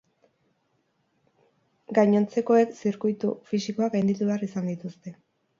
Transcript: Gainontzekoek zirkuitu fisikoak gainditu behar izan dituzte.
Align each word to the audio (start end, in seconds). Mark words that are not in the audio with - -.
Gainontzekoek 1.97 2.73
zirkuitu 2.79 3.37
fisikoak 3.53 3.97
gainditu 3.99 4.31
behar 4.33 4.49
izan 4.51 4.73
dituzte. 4.73 5.19